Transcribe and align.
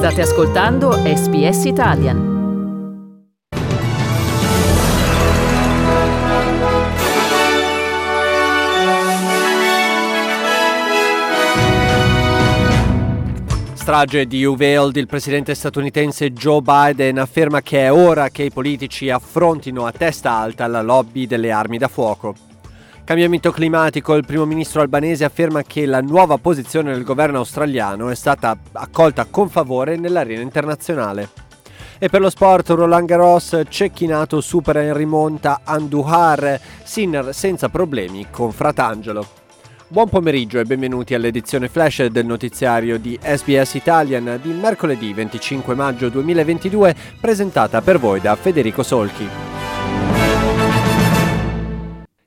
State 0.00 0.22
ascoltando 0.22 0.92
SBS 0.92 1.64
Italian. 1.66 2.38
strage 13.74 14.26
di 14.26 14.42
Uvalde, 14.44 15.00
il 15.00 15.06
presidente 15.06 15.54
statunitense 15.54 16.30
Joe 16.32 16.62
Biden 16.62 17.18
afferma 17.18 17.60
che 17.60 17.84
è 17.84 17.92
ora 17.92 18.30
che 18.30 18.44
i 18.44 18.50
politici 18.50 19.10
affrontino 19.10 19.84
a 19.84 19.92
testa 19.92 20.32
alta 20.32 20.66
la 20.66 20.80
lobby 20.80 21.26
delle 21.26 21.50
armi 21.50 21.76
da 21.76 21.88
fuoco. 21.88 22.49
Cambiamento 23.10 23.50
climatico, 23.50 24.14
il 24.14 24.24
primo 24.24 24.44
ministro 24.44 24.82
albanese 24.82 25.24
afferma 25.24 25.64
che 25.64 25.84
la 25.84 26.00
nuova 26.00 26.38
posizione 26.38 26.92
del 26.92 27.02
governo 27.02 27.38
australiano 27.38 28.08
è 28.08 28.14
stata 28.14 28.56
accolta 28.70 29.24
con 29.24 29.48
favore 29.48 29.96
nell'arena 29.96 30.42
internazionale. 30.42 31.28
E 31.98 32.08
per 32.08 32.20
lo 32.20 32.30
sport 32.30 32.68
Roland 32.68 33.08
Garros, 33.08 33.62
Cecchinato 33.68 34.40
supera 34.40 34.80
in 34.82 34.94
rimonta 34.94 35.62
Andujar, 35.64 36.60
Sinner 36.84 37.34
senza 37.34 37.68
problemi 37.68 38.28
con 38.30 38.52
Fratangelo. 38.52 39.26
Buon 39.88 40.08
pomeriggio 40.08 40.60
e 40.60 40.64
benvenuti 40.64 41.12
all'edizione 41.12 41.66
flash 41.66 42.06
del 42.06 42.26
notiziario 42.26 42.96
di 42.96 43.18
SBS 43.20 43.74
Italian 43.74 44.38
di 44.40 44.52
mercoledì 44.52 45.12
25 45.12 45.74
maggio 45.74 46.10
2022 46.10 46.94
presentata 47.20 47.82
per 47.82 47.98
voi 47.98 48.20
da 48.20 48.36
Federico 48.36 48.84
Solchi. 48.84 49.59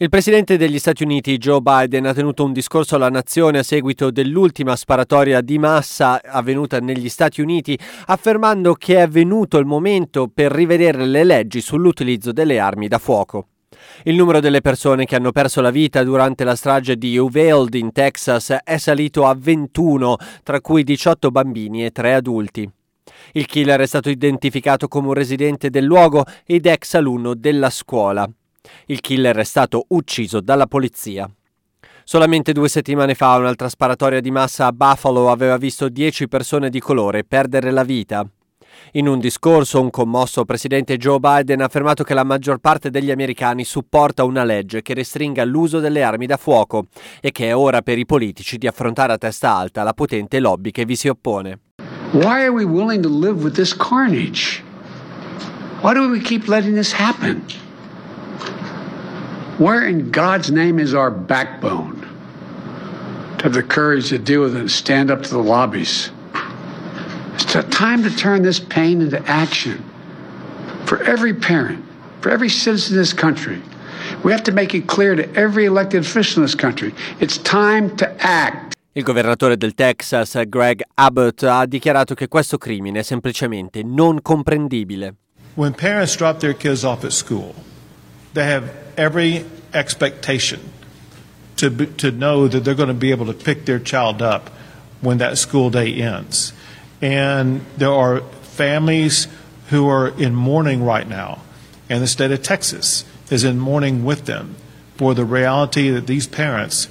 Il 0.00 0.10
presidente 0.10 0.56
degli 0.56 0.78
Stati 0.78 1.02
Uniti 1.02 1.38
Joe 1.38 1.60
Biden 1.60 2.06
ha 2.06 2.14
tenuto 2.14 2.44
un 2.44 2.52
discorso 2.52 2.94
alla 2.94 3.08
nazione 3.08 3.58
a 3.58 3.62
seguito 3.64 4.12
dell'ultima 4.12 4.76
sparatoria 4.76 5.40
di 5.40 5.58
massa 5.58 6.20
avvenuta 6.22 6.78
negli 6.78 7.08
Stati 7.08 7.40
Uniti, 7.40 7.76
affermando 8.06 8.74
che 8.74 9.02
è 9.02 9.08
venuto 9.08 9.58
il 9.58 9.66
momento 9.66 10.30
per 10.32 10.52
rivedere 10.52 11.04
le 11.04 11.24
leggi 11.24 11.60
sull'utilizzo 11.60 12.30
delle 12.30 12.60
armi 12.60 12.86
da 12.86 12.98
fuoco. 12.98 13.48
Il 14.04 14.14
numero 14.14 14.38
delle 14.38 14.60
persone 14.60 15.04
che 15.04 15.16
hanno 15.16 15.32
perso 15.32 15.60
la 15.60 15.72
vita 15.72 16.04
durante 16.04 16.44
la 16.44 16.54
strage 16.54 16.96
di 16.96 17.18
Uvalde 17.18 17.78
in 17.78 17.90
Texas 17.90 18.56
è 18.62 18.76
salito 18.76 19.26
a 19.26 19.34
21, 19.36 20.14
tra 20.44 20.60
cui 20.60 20.84
18 20.84 21.32
bambini 21.32 21.84
e 21.84 21.90
3 21.90 22.14
adulti. 22.14 22.70
Il 23.32 23.46
killer 23.46 23.80
è 23.80 23.86
stato 23.86 24.10
identificato 24.10 24.86
come 24.86 25.08
un 25.08 25.14
residente 25.14 25.70
del 25.70 25.82
luogo 25.82 26.24
ed 26.46 26.66
ex 26.66 26.94
alunno 26.94 27.34
della 27.34 27.68
scuola. 27.70 28.30
Il 28.86 29.00
killer 29.00 29.36
è 29.36 29.44
stato 29.44 29.84
ucciso 29.88 30.40
dalla 30.40 30.66
polizia. 30.66 31.28
Solamente 32.04 32.52
due 32.52 32.68
settimane 32.68 33.14
fa 33.14 33.36
un'altra 33.36 33.68
sparatoria 33.68 34.20
di 34.20 34.30
massa 34.30 34.66
a 34.66 34.72
Buffalo 34.72 35.30
aveva 35.30 35.58
visto 35.58 35.88
10 35.88 36.26
persone 36.26 36.70
di 36.70 36.80
colore 36.80 37.22
perdere 37.24 37.70
la 37.70 37.84
vita. 37.84 38.26
In 38.92 39.06
un 39.06 39.18
discorso, 39.18 39.80
un 39.80 39.90
commosso 39.90 40.44
presidente 40.44 40.96
Joe 40.96 41.18
Biden 41.18 41.60
ha 41.60 41.66
affermato 41.66 42.04
che 42.04 42.14
la 42.14 42.24
maggior 42.24 42.58
parte 42.58 42.90
degli 42.90 43.10
americani 43.10 43.64
supporta 43.64 44.24
una 44.24 44.44
legge 44.44 44.80
che 44.80 44.94
restringa 44.94 45.44
l'uso 45.44 45.80
delle 45.80 46.02
armi 46.02 46.26
da 46.26 46.36
fuoco 46.36 46.86
e 47.20 47.30
che 47.30 47.48
è 47.48 47.56
ora 47.56 47.82
per 47.82 47.98
i 47.98 48.06
politici 48.06 48.56
di 48.56 48.66
affrontare 48.66 49.12
a 49.12 49.18
testa 49.18 49.54
alta 49.54 49.82
la 49.82 49.92
potente 49.92 50.40
lobby 50.40 50.70
che 50.70 50.86
vi 50.86 50.96
si 50.96 51.08
oppone. 51.08 51.60
Why 52.12 52.42
are 52.42 52.48
we 52.48 52.64
willing 52.64 53.02
to 53.02 53.10
live 53.10 53.42
with 53.42 53.54
this 53.54 53.76
carnage? 53.76 54.62
Why 55.82 55.92
do 55.92 56.08
we 56.08 56.20
keep 56.20 56.48
letting 56.48 56.74
this 56.74 56.92
happen? 56.92 57.42
Where 59.58 59.84
in 59.84 60.12
God's 60.12 60.52
name 60.52 60.78
is 60.78 60.94
our 60.94 61.10
backbone 61.10 62.00
to 63.38 63.42
have 63.42 63.54
the 63.54 63.64
courage 63.64 64.10
to 64.10 64.18
deal 64.18 64.42
with 64.42 64.54
it 64.54 64.60
and 64.60 64.70
stand 64.70 65.10
up 65.10 65.24
to 65.24 65.30
the 65.30 65.42
lobbies? 65.42 66.12
It's 67.34 67.54
time 67.76 68.04
to 68.04 68.10
turn 68.16 68.42
this 68.42 68.60
pain 68.60 69.02
into 69.02 69.20
action 69.26 69.82
for 70.84 71.02
every 71.02 71.34
parent, 71.34 71.84
for 72.20 72.30
every 72.30 72.48
citizen 72.48 72.94
in 72.94 73.00
this 73.00 73.12
country. 73.12 73.60
We 74.22 74.30
have 74.30 74.44
to 74.44 74.52
make 74.52 74.74
it 74.74 74.86
clear 74.86 75.16
to 75.16 75.28
every 75.34 75.64
elected 75.64 76.02
official 76.02 76.40
in 76.40 76.46
this 76.46 76.54
country 76.54 76.94
it's 77.18 77.38
time 77.38 77.96
to 77.96 78.06
act. 78.20 78.76
Il 78.92 79.02
governatore 79.02 79.56
del 79.56 79.74
Texas, 79.74 80.40
Greg 80.46 80.84
Abbott, 80.94 81.42
ha 81.42 81.66
dichiarato 81.66 82.14
che 82.14 82.28
questo 82.28 82.58
crimine 82.58 83.00
è 83.00 83.02
semplicemente 83.02 83.82
non 83.82 84.22
comprendibile. 84.22 85.16
When 85.54 85.74
parents 85.74 86.14
drop 86.16 86.38
their 86.38 86.54
kids 86.54 86.84
off 86.84 87.04
at 87.04 87.10
school, 87.10 87.54
they 88.34 88.44
have 88.44 88.86
every 88.98 89.46
expectation 89.72 90.60
to, 91.56 91.70
be, 91.70 91.86
to 91.86 92.10
know 92.10 92.48
that 92.48 92.60
they're 92.60 92.74
going 92.74 92.88
to 92.88 92.94
be 92.94 93.10
able 93.10 93.26
to 93.26 93.32
pick 93.32 93.64
their 93.64 93.78
child 93.78 94.20
up 94.20 94.48
when 95.00 95.18
that 95.18 95.38
school 95.38 95.70
day 95.70 95.94
ends. 95.94 96.52
And 97.00 97.64
there 97.76 97.92
are 97.92 98.20
families 98.42 99.28
who 99.68 99.88
are 99.88 100.08
in 100.08 100.34
mourning 100.34 100.82
right 100.82 101.08
now, 101.08 101.42
and 101.88 102.02
the 102.02 102.06
state 102.06 102.32
of 102.32 102.42
Texas 102.42 103.04
is 103.30 103.44
in 103.44 103.58
mourning 103.58 104.04
with 104.04 104.26
them 104.26 104.56
for 104.96 105.14
the 105.14 105.24
reality 105.24 105.90
that 105.90 106.06
these 106.06 106.26
parents 106.26 106.88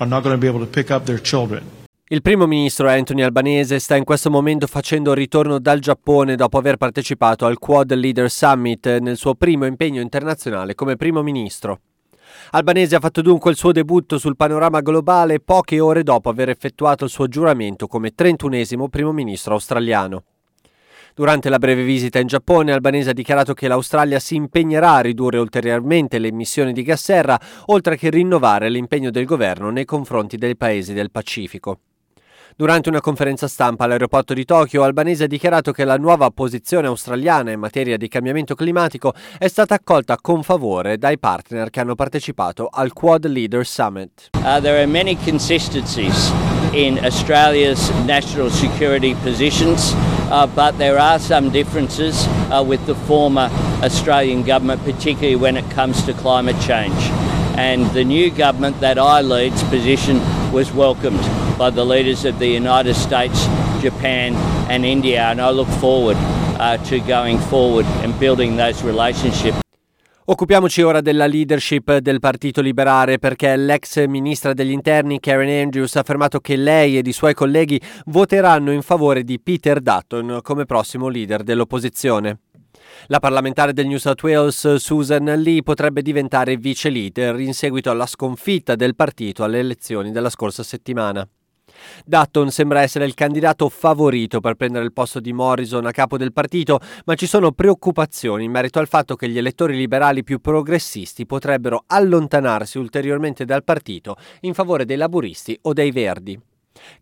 are 0.00 0.06
not 0.06 0.22
going 0.22 0.34
to 0.34 0.40
be 0.40 0.46
able 0.46 0.60
to 0.60 0.66
pick 0.66 0.90
up 0.90 1.06
their 1.06 1.18
children. 1.18 1.64
Il 2.12 2.20
primo 2.20 2.46
ministro 2.46 2.90
Anthony 2.90 3.22
Albanese 3.22 3.78
sta 3.78 3.96
in 3.96 4.04
questo 4.04 4.30
momento 4.30 4.66
facendo 4.66 5.14
ritorno 5.14 5.58
dal 5.58 5.78
Giappone 5.78 6.36
dopo 6.36 6.58
aver 6.58 6.76
partecipato 6.76 7.46
al 7.46 7.58
Quad 7.58 7.94
Leader 7.94 8.30
Summit 8.30 8.98
nel 8.98 9.16
suo 9.16 9.34
primo 9.34 9.64
impegno 9.64 10.02
internazionale 10.02 10.74
come 10.74 10.96
primo 10.96 11.22
ministro. 11.22 11.80
Albanese 12.50 12.96
ha 12.96 13.00
fatto 13.00 13.22
dunque 13.22 13.50
il 13.50 13.56
suo 13.56 13.72
debutto 13.72 14.18
sul 14.18 14.36
panorama 14.36 14.82
globale 14.82 15.40
poche 15.40 15.80
ore 15.80 16.02
dopo 16.02 16.28
aver 16.28 16.50
effettuato 16.50 17.04
il 17.04 17.10
suo 17.10 17.28
giuramento 17.28 17.86
come 17.86 18.12
31esimo 18.14 18.90
primo 18.90 19.12
ministro 19.12 19.54
australiano. 19.54 20.24
Durante 21.14 21.48
la 21.48 21.58
breve 21.58 21.82
visita 21.82 22.18
in 22.18 22.26
Giappone, 22.26 22.72
Albanese 22.72 23.08
ha 23.08 23.14
dichiarato 23.14 23.54
che 23.54 23.68
l'Australia 23.68 24.18
si 24.18 24.34
impegnerà 24.34 24.96
a 24.96 25.00
ridurre 25.00 25.38
ulteriormente 25.38 26.18
le 26.18 26.28
emissioni 26.28 26.74
di 26.74 26.82
gas 26.82 27.04
serra, 27.04 27.40
oltre 27.66 27.96
che 27.96 28.10
rinnovare 28.10 28.68
l'impegno 28.68 29.10
del 29.10 29.24
governo 29.24 29.70
nei 29.70 29.86
confronti 29.86 30.36
dei 30.36 30.58
paesi 30.58 30.92
del 30.92 31.10
Pacifico. 31.10 31.78
Durante 32.54 32.90
una 32.90 33.00
conferenza 33.00 33.48
stampa 33.48 33.84
all'aeroporto 33.84 34.34
di 34.34 34.44
Tokyo, 34.44 34.82
Albanese 34.82 35.24
ha 35.24 35.26
dichiarato 35.26 35.72
che 35.72 35.84
la 35.84 35.96
nuova 35.96 36.30
posizione 36.30 36.86
australiana 36.86 37.50
in 37.50 37.58
materia 37.58 37.96
di 37.96 38.08
cambiamento 38.08 38.54
climatico 38.54 39.14
è 39.38 39.48
stata 39.48 39.74
accolta 39.74 40.18
con 40.20 40.42
favore 40.42 40.98
dai 40.98 41.18
partner 41.18 41.70
che 41.70 41.80
hanno 41.80 41.94
partecipato 41.94 42.68
al 42.70 42.92
Quad 42.92 43.26
Leader 43.26 43.64
Summit. 43.64 44.28
Uh, 44.36 44.60
there 44.60 44.76
are 44.76 44.86
many 44.86 45.16
consistencies 45.24 46.30
in 46.72 46.98
Australia's 47.02 47.90
national 48.04 48.50
security 48.50 49.14
positions, 49.22 49.94
uh, 50.30 50.46
but 50.46 50.76
there 50.76 50.98
are 50.98 51.18
some 51.18 51.50
differences 51.50 52.28
uh, 52.50 52.62
with 52.62 52.84
the 52.84 52.94
former 53.06 53.48
Australian 53.82 54.42
government, 54.42 54.84
particularly 54.84 55.36
when 55.36 55.56
it 55.56 55.64
comes 55.74 56.04
to 56.04 56.12
climate 56.12 56.60
change. 56.60 57.10
And 57.56 57.90
the 57.92 58.04
new 58.04 58.30
government 58.30 58.78
that 58.80 58.98
I 58.98 59.22
lead's 59.22 59.62
position 59.64 60.20
was 60.52 60.70
welcomed 60.72 61.20
by 61.62 61.70
the 61.70 61.84
leaders 61.84 62.24
of 62.24 62.38
the 62.38 62.46
United 62.46 62.92
States, 62.92 63.46
Japan, 63.80 64.34
and 64.68 64.84
India. 64.84 65.28
And 65.28 65.40
I 65.40 65.52
look 65.52 65.68
forward 65.78 66.16
uh, 66.58 66.76
to 66.88 66.98
going 67.06 67.38
forward 67.38 67.86
and 68.02 68.12
building 68.18 68.56
those 68.56 68.84
relationships. 68.84 69.60
Occupiamoci 70.24 70.82
ora 70.82 71.00
della 71.00 71.26
leadership 71.26 71.98
del 71.98 72.18
Partito 72.18 72.60
Liberare 72.60 73.18
perché 73.18 73.54
l'ex 73.56 74.06
ministra 74.06 74.54
degli 74.54 74.72
interni 74.72 75.20
Karen 75.20 75.62
Andrews 75.62 75.94
ha 75.94 76.00
affermato 76.00 76.40
che 76.40 76.56
lei 76.56 76.96
ed 76.96 77.06
i 77.06 77.12
suoi 77.12 77.34
colleghi 77.34 77.80
voteranno 78.06 78.72
in 78.72 78.82
favore 78.82 79.22
di 79.22 79.40
Peter 79.40 79.80
Dutton 79.80 80.40
come 80.42 80.64
prossimo 80.64 81.08
leader 81.08 81.44
dell'opposizione. 81.44 82.38
La 83.06 83.20
parlamentare 83.20 83.72
del 83.72 83.86
New 83.86 83.98
South 83.98 84.22
Wales 84.22 84.74
Susan 84.76 85.24
Lee 85.24 85.62
potrebbe 85.62 86.02
diventare 86.02 86.56
vice 86.56 86.88
leader 86.88 87.38
in 87.38 87.54
seguito 87.54 87.90
alla 87.90 88.06
sconfitta 88.06 88.74
del 88.74 88.96
partito 88.96 89.44
alle 89.44 89.60
elezioni 89.60 90.10
della 90.10 90.30
scorsa 90.30 90.64
settimana. 90.64 91.26
Dutton 92.04 92.50
sembra 92.50 92.82
essere 92.82 93.04
il 93.04 93.14
candidato 93.14 93.68
favorito 93.68 94.40
per 94.40 94.54
prendere 94.54 94.84
il 94.84 94.92
posto 94.92 95.20
di 95.20 95.32
Morrison 95.32 95.86
a 95.86 95.90
capo 95.90 96.16
del 96.16 96.32
partito, 96.32 96.80
ma 97.04 97.14
ci 97.14 97.26
sono 97.26 97.52
preoccupazioni 97.52 98.44
in 98.44 98.50
merito 98.50 98.78
al 98.78 98.88
fatto 98.88 99.16
che 99.16 99.28
gli 99.28 99.38
elettori 99.38 99.76
liberali 99.76 100.22
più 100.22 100.40
progressisti 100.40 101.26
potrebbero 101.26 101.84
allontanarsi 101.86 102.78
ulteriormente 102.78 103.44
dal 103.44 103.64
partito 103.64 104.16
in 104.40 104.54
favore 104.54 104.84
dei 104.84 104.96
laburisti 104.96 105.58
o 105.62 105.72
dei 105.72 105.90
verdi. 105.90 106.40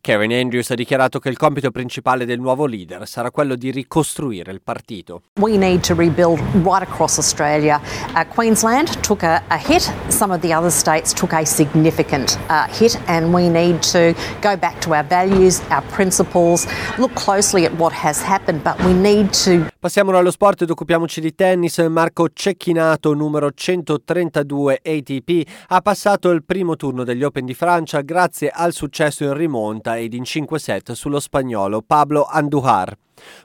Karen 0.01 0.33
Andrews 0.33 0.71
ha 0.71 0.75
dichiarato 0.75 1.19
che 1.19 1.29
il 1.29 1.37
compito 1.37 1.71
principale 1.71 2.25
del 2.25 2.41
nuovo 2.41 2.67
leader 2.67 3.07
sarà 3.07 3.31
quello 3.31 3.55
di 3.55 3.71
ricostruire 3.71 4.51
il 4.53 4.61
partito. 4.63 5.23
We 5.41 5.57
need 5.57 5.81
to 5.87 5.95
rebuild 5.95 6.41
right 6.65 6.83
across 6.83 7.19
Australia. 7.19 7.81
Uh, 8.15 8.25
Queensland 8.25 9.01
took 9.01 9.23
a, 9.23 9.43
a, 9.49 9.59
hit, 9.59 9.93
some 10.09 10.33
of 10.33 10.41
the 10.41 10.53
other 10.53 10.71
states 10.71 11.13
took 11.13 11.33
a 11.33 11.45
significant 11.45 12.39
uh, 12.49 12.67
hit, 12.69 12.99
and 13.07 13.33
we 13.33 13.49
need 13.49 13.81
to 13.93 14.15
go 14.41 14.57
back 14.57 14.81
to 14.81 14.95
our 14.95 15.05
values, 15.05 15.61
our 15.71 15.83
principles, 15.93 16.67
look 16.99 17.15
closely 17.15 17.65
at 17.65 17.73
what 17.77 17.93
has 17.93 18.21
happened, 18.23 18.63
but 18.63 18.79
we 18.85 18.93
need 18.93 19.33
to 19.33 19.70
Passiamo 19.81 20.15
allo 20.15 20.31
sport 20.31 20.61
ed 20.61 20.69
occupiamoci 20.69 21.23
di 21.23 21.35
tennis. 21.35 21.79
Marco 21.79 22.29
Cecchinato, 22.35 23.15
numero 23.15 23.51
132 23.51 24.79
ATP, 24.85 25.49
ha 25.69 25.81
passato 25.81 26.29
il 26.29 26.45
primo 26.45 26.77
turno 26.77 27.03
degli 27.03 27.23
Open 27.23 27.47
di 27.47 27.55
Francia 27.55 28.03
grazie 28.03 28.51
al 28.51 28.75
successo 28.75 29.25
in 29.25 29.33
rimonta 29.33 29.97
ed 29.97 30.13
in 30.13 30.25
5 30.25 30.59
set 30.59 30.93
sullo 30.93 31.19
spagnolo 31.19 31.81
Pablo 31.81 32.27
Andujar. 32.27 32.95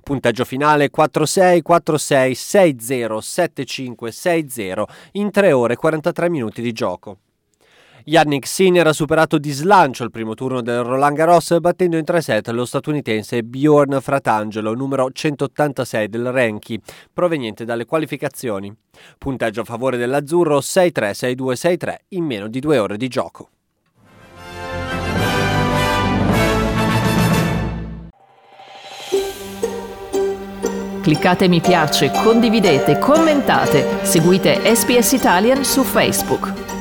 Punteggio 0.03 0.43
finale 0.43 0.89
4-6, 0.91 1.61
4-6, 1.65 2.31
6-0, 2.31 3.17
7-5, 3.21 3.93
6-0 4.09 4.83
in 5.13 5.31
3 5.31 5.51
ore 5.53 5.73
e 5.75 5.77
43 5.77 6.29
minuti 6.29 6.61
di 6.61 6.73
gioco. 6.73 7.19
Yannick 8.07 8.45
Sinner 8.45 8.85
ha 8.85 8.93
superato 8.93 9.39
di 9.39 9.49
slancio 9.49 10.03
il 10.03 10.11
primo 10.11 10.35
turno 10.35 10.61
del 10.61 10.83
Roland 10.83 11.17
Garros 11.17 11.59
battendo 11.59 11.97
in 11.97 12.05
3 12.05 12.21
set 12.21 12.47
lo 12.49 12.63
statunitense 12.63 13.41
Bjorn 13.41 13.97
Fratangelo, 13.99 14.75
numero 14.75 15.09
186 15.11 16.07
del 16.07 16.31
ranking, 16.31 16.79
proveniente 17.11 17.65
dalle 17.65 17.85
qualificazioni. 17.85 18.71
Punteggio 19.17 19.61
a 19.61 19.63
favore 19.63 19.97
dell'azzurro 19.97 20.59
6-3, 20.59 20.91
6-2, 20.91 21.53
6-3 21.53 21.95
in 22.09 22.25
meno 22.25 22.47
di 22.47 22.59
due 22.59 22.77
ore 22.77 22.97
di 22.97 23.07
gioco. 23.07 23.49
Cliccate 31.01 31.47
mi 31.47 31.59
piace, 31.59 32.11
condividete, 32.11 32.99
commentate, 32.99 34.05
seguite 34.05 34.75
SPS 34.75 35.13
Italian 35.13 35.63
su 35.63 35.81
Facebook. 35.83 36.74